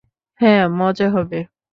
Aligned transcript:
হ্যাঁ, 0.41 0.63
মজা 0.77 1.07
হবে। 1.09 1.39